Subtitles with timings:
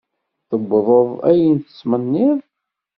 [0.49, 2.37] Tewwḍeḍ ayen tettmenniḍ?